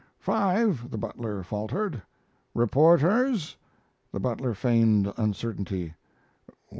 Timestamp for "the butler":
0.89-1.43, 4.11-4.55